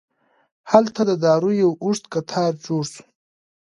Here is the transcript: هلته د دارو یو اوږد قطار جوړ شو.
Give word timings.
هلته 0.71 1.01
د 1.09 1.11
دارو 1.23 1.51
یو 1.61 1.71
اوږد 1.83 2.05
قطار 2.13 2.51
جوړ 2.65 2.83
شو. 2.93 2.99